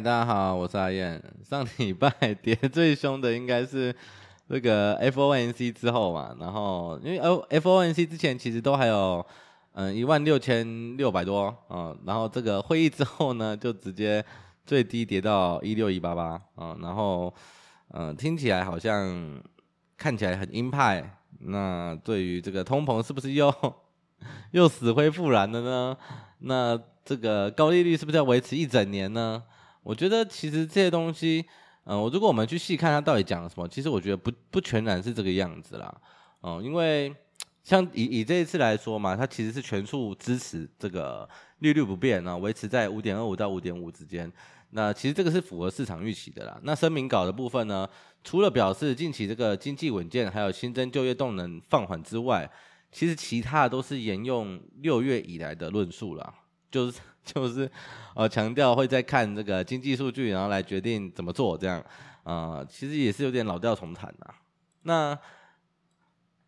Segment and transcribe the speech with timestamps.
[0.00, 1.20] 大家好，我是阿燕。
[1.42, 2.08] 上礼拜
[2.40, 3.92] 跌最凶的应该是
[4.48, 9.24] 这个 F O N C 之后嘛，然后因为 FONC 之前其实都还有
[9.72, 14.24] 嗯一万六千六百多嗯，然后这个会议之后呢，就直接
[14.64, 17.34] 最低跌到一六一八八嗯，然后
[17.90, 19.42] 嗯听起来好像
[19.96, 23.52] 看起来很鹰派，那对于这个通膨是不是又
[24.52, 25.96] 又死灰复燃了呢？
[26.38, 29.42] 那这个高利率是不是要维持一整年呢？
[29.88, 31.42] 我觉得其实这些东西，
[31.84, 36.00] 嗯、呃，如果我们去细看它到底讲了什么，其实我觉得不不全然是这个样子啦，
[36.40, 37.10] 哦、呃，因为
[37.64, 41.26] 像以以这一次来说嘛，它其实是全数支持这个
[41.60, 44.30] 利率不变啊，维持在五点二五到五点五之间。
[44.72, 46.60] 那其实这个是符合市场预期的啦。
[46.64, 47.88] 那声明稿的部分呢，
[48.22, 52.46] 除了表示近期这个经济稳健，还有新增就业动能放缓之外，
[52.92, 56.34] 其实其他的都是沿用六月以来的论述啦，
[56.70, 56.98] 就是。
[57.34, 57.70] 就是，
[58.14, 61.84] 呃，强调会再看这个经济数据，然后来决定怎么做，这样，
[62.22, 64.34] 呃，其实也是有点老调重弹呐。
[64.84, 65.18] 那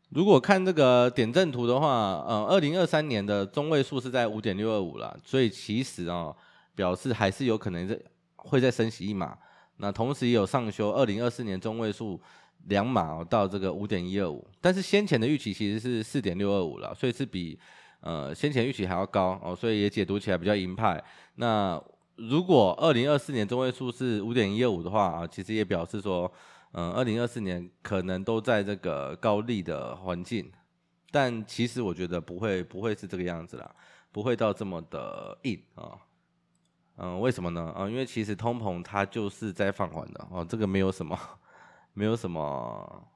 [0.09, 6.34] 如果看这个点阵图的话，呃，二零二三年的中位数是在五点六二五了，所以其实啊，
[6.75, 8.05] 表示还是有可能会
[8.37, 9.37] 会再升息一码。
[9.77, 12.19] 那同时也有上修二零二四年中位数
[12.69, 17.59] 两码到这个五点一二五，但是先前的预期其实是四点六二五了，所以是比。
[18.01, 21.03] 呃，先前预期还要高哦，所以也解读起来比较鹰派。
[21.34, 21.83] 那
[22.17, 26.31] 如果二零二四年中位数是五点一二五的话啊，其实也表示说，
[26.73, 30.51] 嗯、呃，二零二四年可能都在这个高利的环境。
[31.11, 33.71] 但其实我觉得不会，不会是这个样子啦，
[34.12, 35.93] 不会到这么的硬啊。
[36.97, 37.73] 嗯、为什么呢？
[37.75, 41.19] 啊、因为其实通膨它就是在放缓的哦，这个没有什么，
[41.95, 43.06] 没有什么。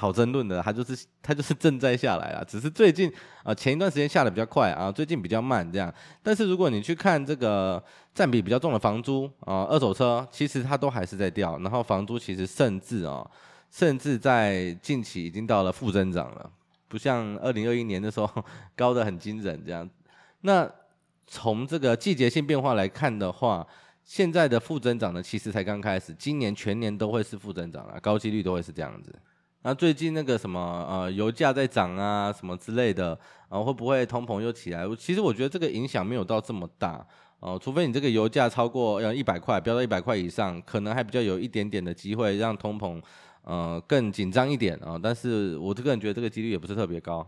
[0.00, 3.12] 好争论的，它就是它就是正在下来啊，只是最近
[3.42, 5.92] 啊、前一段时间下的比较快啊，最近比较慢这样。
[6.22, 7.82] 但是如果你去看这个
[8.14, 13.28] 占比比较重的房租啊、二手车其实它都还是在掉，然后房租其实甚至啊、
[13.70, 16.50] 甚至在近期已经到了负增长了，
[16.88, 18.44] 不像二零二一年的时候
[18.74, 19.86] 高得很惊人这样。
[20.40, 20.66] 那
[21.26, 23.66] 从这个季节性变化来看的话，
[24.02, 29.14] 现在的负增长呢，其实才刚开始，今年全年都会是负增长了，高几率都会是这样子。
[29.62, 33.18] 那最近那个什么呃油价在涨啊什么之类的
[33.50, 34.86] 啊会不会通膨又起来？
[34.96, 37.06] 其实我觉得这个影响没有到这么大
[37.40, 43.02] 哦，除非你这个油价超过要一百块，飙到一百块以上，可能还比较有一点点的机会让通膨
[43.42, 44.98] 呃更紧张一点啊。
[45.02, 47.26] 但是我这个人觉得这个几率也不是特别高，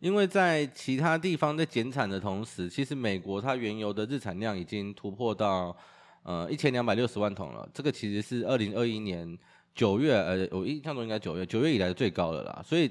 [0.00, 5.76] 因为在其他地方在减产的同时，其实美国它原油的日产量已经突破到
[6.22, 9.38] 呃一千两百六十万桶了，这个其实是二零二一年。
[9.78, 12.60] 九月，呃，我印象中应该九月，九月以来的最高的啦。
[12.66, 12.90] 所以，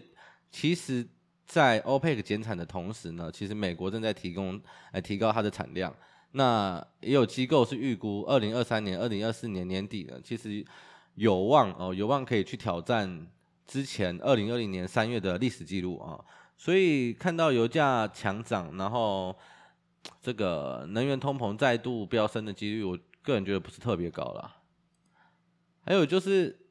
[0.49, 1.05] 其实，
[1.45, 4.57] 在 OPEC 减产的同时呢，其实美国正在提供，
[4.93, 5.93] 来提高它的产量。
[6.31, 10.65] 那也有机构是预估，二零二三年、二零二四年年底呢，其实
[11.15, 13.27] 有望哦，有望可以去挑战
[13.65, 16.23] 之前二零二零年三月的历史记录啊。
[16.55, 19.37] 所以，看到油价强涨，然后
[20.21, 24.55] 这个能源通膨再度飙升的几率，我个人觉得不是特别高啦。
[25.83, 26.63] 还有就是。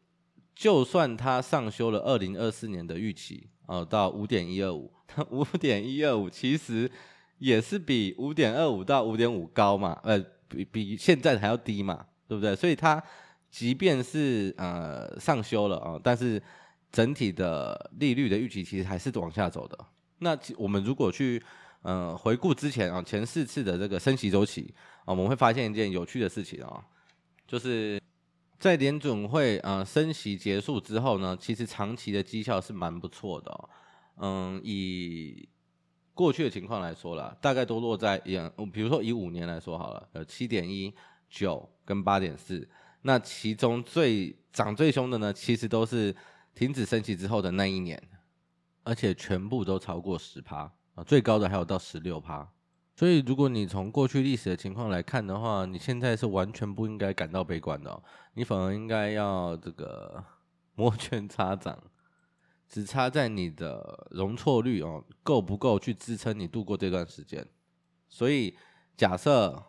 [0.57, 6.91] 就算它上修了二零二四年的预期，呃，到五点一二五，它五点一二五其实
[7.37, 10.19] 也是比五点二五到五点五高嘛，呃，
[10.49, 12.57] 比比现在还要低嘛，对不对？
[12.57, 13.01] 所以它
[13.51, 16.43] 即便是呃上修了啊，但是
[16.91, 19.79] 整体的利率的预期其实还是往下走的。
[20.21, 21.43] 那我们如果去
[21.83, 26.83] 呃回顾之前啊，前四次的这个升息周期啊，我们会发现一件有趣的事情啊，
[27.47, 28.01] 就是。
[28.59, 33.71] 在联准会啊、呃、升息结束之后呢，其实长期的绩效是蛮不错的哦。
[34.19, 35.49] 嗯，以
[36.15, 40.95] 过去的情况来说啦，大概都落在一样，比如说以五年来说好了，呃，七点一、
[41.29, 42.67] 九跟八点四。
[43.03, 46.17] 那其中最涨最凶的呢，其实都是
[46.55, 48.03] 停止升息之后的那一年，
[48.83, 52.51] 而且全部都超过十趴啊，最高的还有到十六趴。
[52.99, 58.03] 所以，如果你从过去历史的情况来看的话，你现在是完全不应该感到悲观的，
[58.33, 60.25] 你反而应该要这个
[60.75, 61.79] 摩拳擦掌，
[62.67, 67.47] 只差在你的容错率哦够不够去支撑你度过这段时间。
[68.09, 68.57] 所以，
[68.97, 69.63] 假设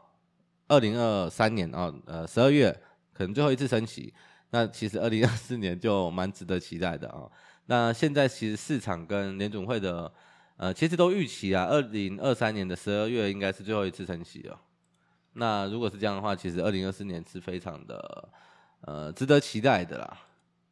[0.70, 2.72] 二零二三年啊，呃，十二月
[3.12, 4.14] 可能最后一次升息，
[4.52, 7.30] 那其实二零二四年就蛮值得期待的啊。
[7.66, 10.10] 那现在其实市场跟联准会的。
[10.58, 14.60] 呃，其实都预期啊，二零二三年的十二月应该是最后一次升息了。
[15.34, 18.30] 那如果是这样的话，其实二零二四年是非常的
[18.82, 20.18] 呃值得期待的啦。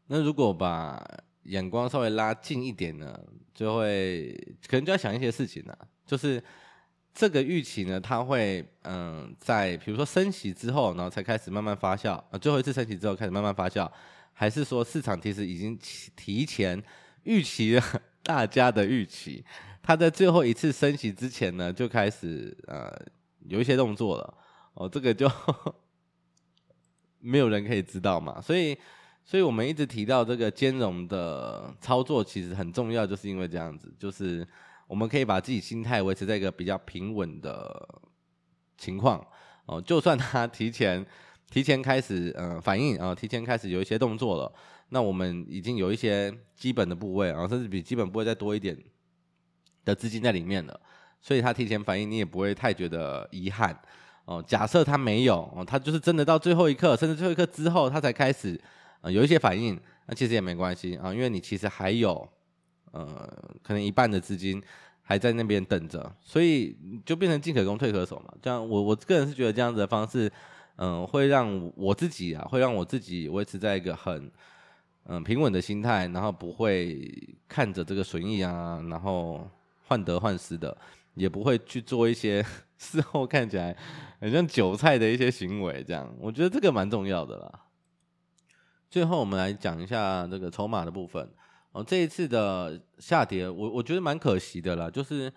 [0.08, 1.04] 那如果把
[1.44, 3.20] 眼光稍微拉近一点呢，
[3.54, 4.36] 就会
[4.68, 6.44] 可能就要想一些事情了，就是
[7.14, 13.88] 这个预期呢，它会嗯，在比如说升息之后，然后才开始慢慢发酵啊，最后一次升息之后开始慢慢发酵，
[14.34, 15.78] 还是说市场其实已经
[16.16, 16.82] 提前
[17.24, 17.84] 预期了
[18.24, 19.46] 大家的预期，
[19.86, 22.92] 他在最后一次升息之前呢，就开始呃
[23.48, 24.34] 有一些动作了
[24.74, 25.30] 哦，这个就
[27.20, 28.76] 没有人可以知道嘛，所以
[29.24, 34.48] 所以我们一直提到这个兼容的操作其实很重要，就是因为这样子，就是。
[34.88, 38.00] 我们可以把自己心态维持在一个比较平稳的
[38.78, 39.20] 情况
[39.66, 41.04] 哦，就算他提前
[41.50, 44.54] 提前开始呃反应啊，提前开始有一些动作了，
[44.90, 48.78] 那我们已经有一些基本的部位啊，甚至比基本部位再多一点
[49.86, 50.78] 的资金在里面了，
[51.22, 53.80] 所以他提前反应，你也不会太觉得遗憾
[54.26, 54.44] 哦。
[54.46, 58.60] 假设他没有哦，他就是真的到最后一刻，甚至最后一刻之后，他才开始
[59.02, 62.28] 呃有一些反应，那其实也没关系啊，因为你其实还有。
[62.92, 63.30] 呃，
[63.62, 64.64] 可能一半的资金
[65.02, 66.74] 还在那边等着，所以
[67.06, 68.34] 就变成进可攻退可守嘛。
[68.42, 70.32] 这样，我我个人是觉得这样子的方式，
[70.78, 74.32] 嗯、会让我自己啊，会让我自己维持在一个很
[75.08, 79.46] 嗯、平稳的心态，然后不会看着这个损益啊，然后
[79.88, 80.76] 患得患失的，
[81.14, 82.46] 也不会去做一些
[82.78, 83.76] 事后看起来
[84.20, 85.84] 很像韭菜的一些行为。
[85.84, 87.62] 这样，我觉得这个蛮重要的啦。
[88.90, 91.30] 最后，我们来讲一下这个筹码的部分。
[91.72, 95.30] 哦，这一次的下跌，我我觉得蛮可惜的啦，就是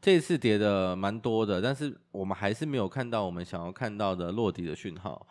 [0.00, 5.26] 这一次跌的蛮多的，但是我们还是没有看到我们想要看到的落地的讯号。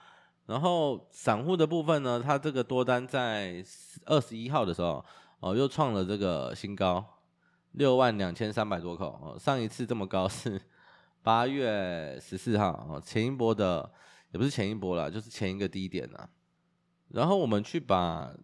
[0.45, 3.65] 然后散户的部分呢，它这个多单在
[4.05, 5.03] 二十一号的时候，
[5.39, 7.03] 哦，又创了这个新高，
[7.75, 9.19] 六万两千三百多口。
[9.21, 10.59] 哦，上一次这么高是
[11.21, 13.89] 八月十四号，哦，前一波的
[14.31, 16.29] 也不是前一波啦，就是前一个低点啦。
[17.09, 18.35] 然后我们去把。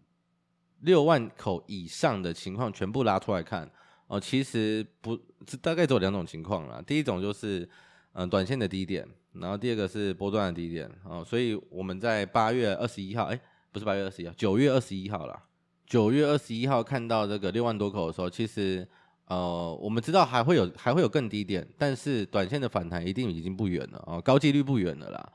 [0.84, 3.70] 六万口以上的情况全部拉出来看
[4.08, 5.16] 哦，其实不，
[5.62, 6.82] 大概只有两种情况啦。
[6.82, 7.70] 第一种就是
[8.14, 11.24] 嗯短线的低点，然后第二个是波段的低点哦。
[11.24, 13.40] 所以我们在八月二十一号，哎，
[13.72, 15.44] 不是八月二十一号，九月二十一号啦。
[15.86, 18.90] 九月二十一号看到这个六万多口的时候，其实
[19.32, 25.32] 呃我们知道还会有还会有更低点，但是短线的反弹一定已经不远了哦，高几率不远了啦。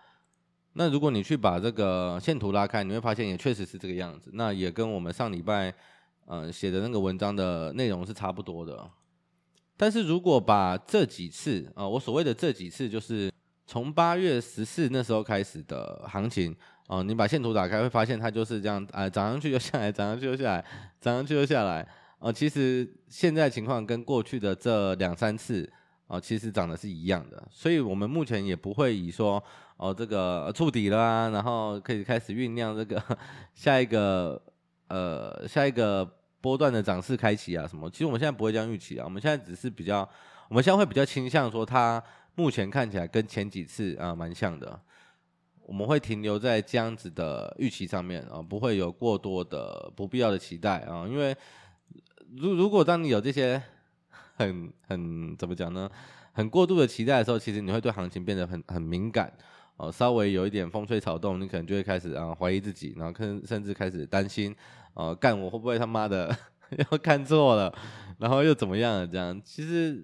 [0.75, 4.31] 那如果你去把这个线图拉开，你会发现也确实是这个样子。
[4.35, 5.73] 那也跟我们上礼拜
[6.27, 8.87] 嗯写的那个文章的内容是差不多的。
[9.79, 13.33] 但是如果把这几次啊、我所谓的这几次，就是
[13.67, 16.55] 从八月十四那时候开始的行情
[16.89, 20.65] 哦、你把线图打开，会发现它就是这样啊，涨、上去又下来，涨上去又下来，
[21.01, 21.89] 涨上去又下来。
[22.19, 25.71] 哦、呃，其实现在情况跟过去的这两三次
[26.07, 27.43] 啊、其实涨的是一样的。
[27.51, 29.43] 所以我们目前也不会以说。
[29.79, 32.99] 哦，这个触底了，然后可以开始酝酿这个
[33.53, 34.41] 下一个
[34.89, 36.03] 呃下一个
[36.41, 37.91] 波段的涨势开启啊什么？
[37.91, 40.09] 其实我们现在不会这样预期啊，我们现在只是比较，
[40.49, 42.03] 我们现在会比较倾向说它
[42.37, 44.81] 目前看起来跟前几次啊蛮像的，
[45.67, 51.37] 我们会停留在这样子的预期上面啊，不会有过多的不必要的期待啊，因为
[52.35, 53.63] 如如果当你有这些
[54.37, 55.91] 很很怎么讲呢，
[56.33, 59.33] 很过度的期待的时候，其实你会对行情变得很很敏感。
[59.79, 64.51] 哦，稍微有一点风吹草动，你可能就会开始啊怀疑自己，然后甚甚至开始担心，
[64.95, 66.35] 哦、呃，干我会不会他妈的
[66.91, 67.71] 要看错了，
[68.19, 69.07] 然后又怎么样了？
[69.07, 70.03] 这样其实，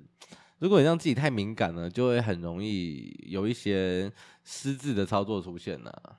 [0.58, 4.12] 如果你让自己太敏感了，就会很容易有一些
[4.44, 6.18] 失智的操作出现了。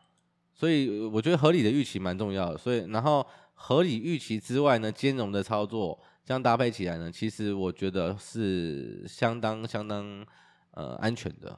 [0.52, 2.58] 所以我觉得合理的预期蛮重要的。
[2.58, 10.26] 所以，然后合理预期之外呢，兼容的操作这样搭配起来呢，其实我觉得是相当相当
[10.72, 11.58] 呃安全的。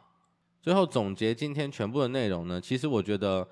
[0.61, 3.47] 最后总结今天全部的内容呢，其实我觉得，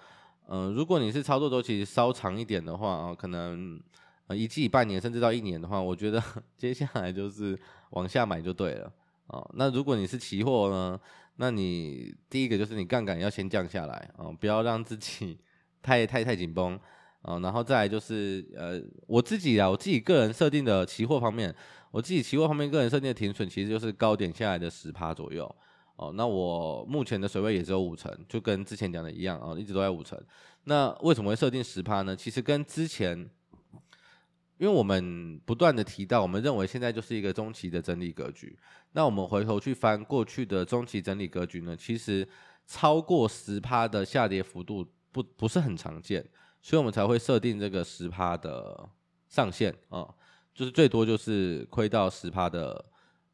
[0.48, 3.80] 呃，如果你是操作周期稍长一点的话啊，可能
[4.26, 6.22] 呃一季、半年甚至到一年的话，我觉得
[6.58, 7.56] 接下来就是
[7.92, 8.92] 往下买就对了
[9.28, 9.48] 啊。
[9.54, 11.00] 那如果你是期货呢，
[11.36, 15.38] 那你第一个就是你杠杆要先降下来啊，不要让自己
[15.84, 16.80] 太太太紧绷
[17.24, 17.40] 啊。
[17.40, 21.54] 然后再来就是呃，我自己啊，我自己个人设定的期货方面，
[21.90, 25.44] 我自己期货方面个人设定的停损其实就是高点下来的十趴左右。
[25.96, 30.20] 哦，那我目前的水位也只有五成，就跟之前讲的一样啊，一直都在五成。
[30.64, 32.16] 那为什么会设定十趴呢？
[32.16, 33.16] 其实跟之前，
[34.58, 38.58] 因为我们不断的提到，我们认为现在就是一个中期的整理格局。
[38.94, 42.28] 那我们回头去翻过去的中期整理格局呢，其实
[42.66, 46.26] 超过十趴的下跌幅度不不是很常见，
[46.64, 48.90] 所以我们才会设定这个十趴的
[49.28, 50.12] 上限啊，
[50.56, 52.84] 就是最多就是亏到十趴的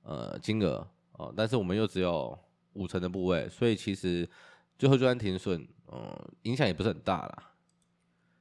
[0.03, 2.38] 呃金额哦，但是我们又只有。
[2.74, 4.29] 五成的部位，所以其实
[4.77, 7.51] 最后就算停损，嗯，影响也不是很大啦。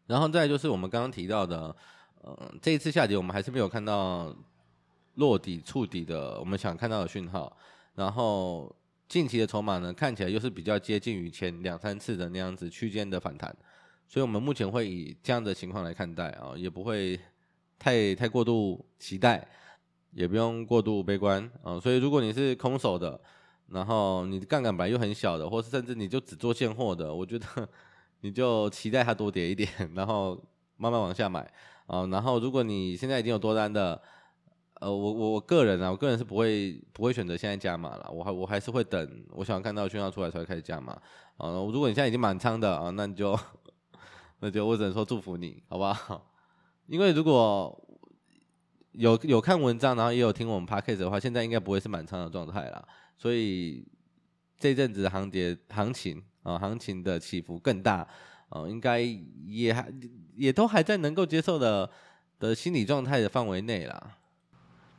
[0.06, 1.74] 然后再就是我们刚刚提到的，
[2.22, 4.36] 嗯，这一次下跌我们还是没有看到
[5.14, 7.56] 落底触底的我们想看到的讯号。
[7.94, 8.72] 然后
[9.08, 13.56] 近期的筹码呢，看起来又是比较接近于前两三次的那样子区间的反弹，
[14.08, 17.20] 所以我们目前会以这样的情况来看待啊，也不会
[17.78, 19.46] 太太过度期待，
[20.12, 21.78] 也不用过度悲观啊。
[21.78, 23.20] 所以如果你是空手的，
[23.68, 27.46] 然后你的杠杆本来又很小的，或是甚至你就只做现货的，我觉得
[28.22, 30.34] 你就期待它多跌一点，然后
[30.76, 31.48] 慢慢往下买
[31.86, 32.06] 啊。
[32.06, 34.00] 然后如果你现在已经有多单的。
[34.80, 40.92] 呃，我我我个人啊，我个人是不会不会选择现在加码了，我还我还是会等，我想要看到讯号出来才会开始加码。
[41.36, 43.36] 啊，如果你现在已经满仓的啊，那你就
[44.40, 46.30] 那就我只能说祝福你，好不好？
[46.86, 47.76] 因为如果
[48.92, 52.86] 有有看文章，然后也有听我们 podcast 的话，现在应该不会是满仓的状态了。
[53.16, 53.86] 所以
[54.58, 58.06] 这阵子行跌行情啊，行情的起伏更大
[58.48, 59.00] 啊，应该
[59.44, 59.92] 也还
[60.34, 61.88] 也都还在能够接受的
[62.38, 64.16] 的心理状态的范围内啦。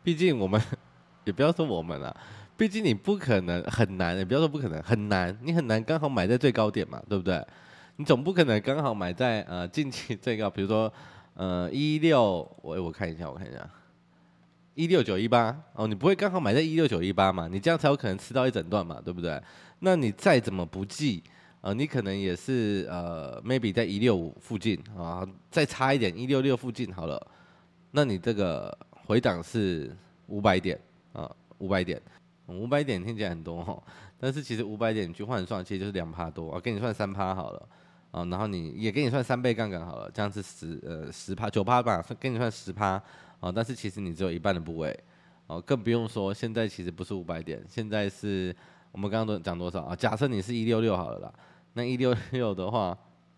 [0.04, 0.62] 毕竟我们
[1.26, 2.16] 也不要说我们了，
[2.56, 7.46] 毕竟你不可能很难，也不要说不可能很难，你很难刚好买在最高点嘛，对不对？
[8.00, 10.90] 你总不可能刚好买在呃近期最高，比如说
[11.34, 13.70] 呃一六，我我看一下，我看一下
[14.74, 17.50] 一六九一八哦，你不会刚好买在一六九一八嘛？
[17.50, 19.38] 你这样才有可能吃到一整段嘛，对不对？
[19.80, 21.22] 那你再怎么不济，
[21.60, 27.28] 呃，你可能也是呃 maybe 在一六五附近啊，再差一点一六六附近好了，
[27.92, 28.76] 那你这个。
[29.06, 29.92] 回档是
[30.28, 30.80] 五百点
[31.14, 31.28] 啊，
[31.58, 32.00] 五百点，
[32.46, 33.82] 五百点听起来很多哈，
[34.20, 37.70] 但是其实五百点去换算，其实就是两趴多啊，给你算三趴好了
[38.12, 43.02] 啊，然后你也给你算三倍杠杆好了，这样是十呃十趴九趴吧，给你算十趴
[43.40, 44.98] 啊，但是其实你只有一半的部位
[45.48, 48.56] 哦，更不用说现在其实不是五百点，现在是
[48.92, 49.96] 我们刚刚都讲多少啊？
[49.96, 51.34] 假设你是一六六好了啦，
[51.74, 52.98] 那一六六的话，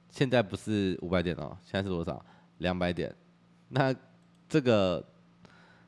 [0.10, 2.24] 现在不是五百点哦，现在是多少？
[2.58, 3.14] 两百点，
[3.70, 3.94] 那
[4.48, 5.04] 这个。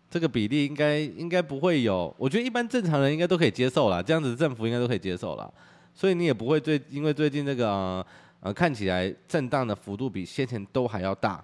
[0.09, 5.51] 这个比例应该应该不会有，我觉得一般正常人应该都可以接受啦，这样子政府应该都可以接受啦，
[5.91, 8.05] 所以你也不会最因为最近这个呃，
[8.43, 11.43] 呃看起来震荡的幅度比先前都还要大，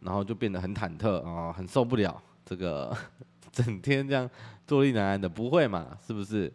[0.00, 2.94] 然后就变得很忐忑啊、很受不了这个
[3.52, 4.28] 整天这样
[4.66, 5.96] 坐立难安的，不会嘛？
[6.06, 6.52] 是不是？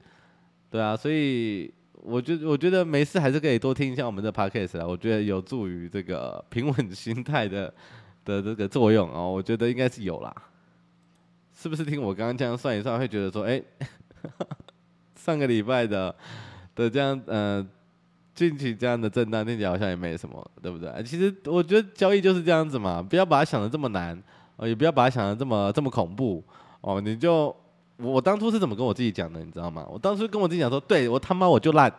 [0.70, 7.74] 对啊，所以我觉得我觉得没事还是可以多听一下我们的 podcast 啦，我觉得有助于这个平稳心态的
[8.26, 10.36] 的这个作用哦，我觉得应该是有啦。
[11.54, 13.62] 是不是听我刚刚这样算一算，会觉得说，哎，
[15.16, 16.14] 上个礼拜的
[16.76, 17.66] 的这样，呃，
[18.36, 20.92] 近期这样的震荡，听起来好像也没什么，对不对？
[21.04, 24.22] 其实我觉得交易就是这样子嘛，不要把它想的这么难，
[24.58, 26.44] 哦，也不要把它想的这么这么恐怖，
[26.82, 27.56] 哦，你就
[27.98, 29.88] 我当初是怎么跟我自己讲的，你知道吗？
[29.90, 31.90] 我当初跟我自己讲说，对我他妈我就烂，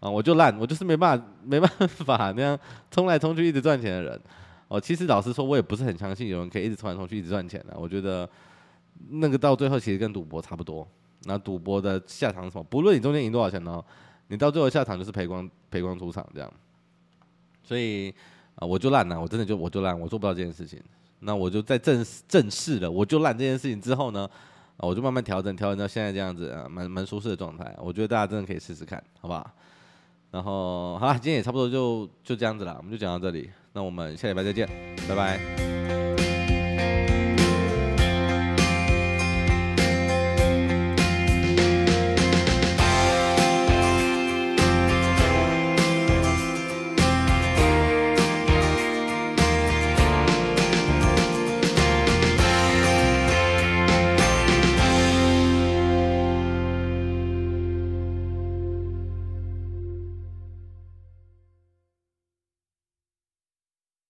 [0.00, 2.58] 啊，我就烂，我就是没办法没办法那样
[2.90, 4.20] 冲来冲去一直赚钱的人，
[4.68, 8.28] 哦，其实老实说，我也不是很相信有人可以一直冲来冲去一直赚钱的，我觉得。
[9.08, 10.86] 那个到最后其实跟赌博差不多，
[11.24, 12.62] 那赌博的下场是什么？
[12.70, 13.82] 不论你中间赢多少钱呢，
[14.32, 16.50] 你到最后下场就是赔光赔光出场这样。
[17.62, 18.08] 所以
[18.54, 20.80] 啊，我就烂了，我真的就我就烂，我做不到这件事情。
[21.20, 24.26] 那我就在正正式的我就烂这件事情之后呢，
[24.78, 27.76] 我就慢慢调整调整到现在这样子啊，蛮蛮舒适的状态。
[27.78, 29.50] 我觉得大家真的可以试试看，好不好？
[30.30, 33.50] 然后好了，今天也差不多就就这样子了，我们就讲到这里。
[33.74, 34.66] 那我们下礼拜再见，
[35.06, 35.81] 拜拜。